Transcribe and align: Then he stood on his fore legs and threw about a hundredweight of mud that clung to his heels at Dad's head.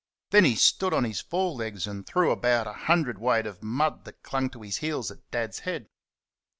Then 0.31 0.45
he 0.45 0.55
stood 0.55 0.95
on 0.95 1.03
his 1.03 1.21
fore 1.21 1.51
legs 1.51 1.85
and 1.85 2.07
threw 2.07 2.31
about 2.31 2.65
a 2.65 2.73
hundredweight 2.73 3.45
of 3.45 3.61
mud 3.61 4.03
that 4.05 4.23
clung 4.23 4.49
to 4.49 4.63
his 4.63 4.77
heels 4.77 5.11
at 5.11 5.29
Dad's 5.29 5.59
head. 5.59 5.89